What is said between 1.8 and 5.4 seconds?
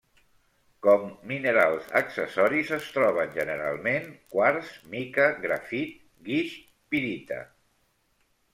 accessoris, es troben generalment quars, mica,